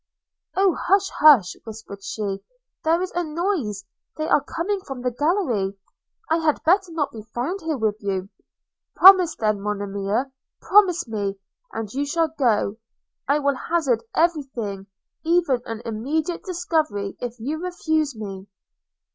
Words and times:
–'Oh, 0.57 0.73
hush! 0.87 1.09
hush!' 1.19 1.55
whispered 1.63 2.03
she, 2.03 2.43
'there 2.83 3.03
is 3.03 3.11
a 3.11 3.23
noise! 3.23 3.85
they 4.17 4.27
are 4.27 4.43
coming 4.43 4.81
from 4.81 5.03
the 5.03 5.11
gallery!– 5.11 5.77
I 6.31 6.37
had 6.37 6.63
better 6.63 6.91
not 6.91 7.11
be 7.11 7.21
found 7.35 7.61
here 7.61 7.77
with 7.77 7.97
you.'– 7.99 8.29
'Promise 8.95 9.35
then, 9.35 9.61
Monimia– 9.61 10.31
promise 10.67 11.07
me, 11.07 11.37
and 11.71 11.93
you 11.93 12.07
shall 12.07 12.29
go.– 12.29 12.77
I 13.27 13.37
will 13.37 13.53
hazard 13.53 14.01
every 14.15 14.41
thing, 14.45 14.87
even 15.23 15.61
an 15.67 15.83
immediate 15.85 16.41
discovery, 16.45 17.15
if 17.21 17.35
you 17.37 17.59
refuse 17.59 18.15
me.' 18.15 18.47